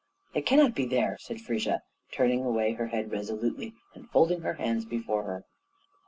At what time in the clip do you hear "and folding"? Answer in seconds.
3.93-4.41